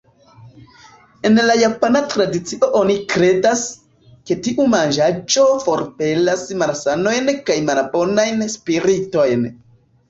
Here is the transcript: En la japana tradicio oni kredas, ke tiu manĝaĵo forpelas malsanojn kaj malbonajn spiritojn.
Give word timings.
En 1.29 1.35
la 1.49 1.57
japana 1.63 2.01
tradicio 2.13 2.69
oni 2.81 2.95
kredas, 3.13 3.61
ke 4.31 4.39
tiu 4.49 4.67
manĝaĵo 4.75 5.47
forpelas 5.69 6.49
malsanojn 6.65 7.33
kaj 7.51 7.61
malbonajn 7.71 8.47
spiritojn. 8.59 9.49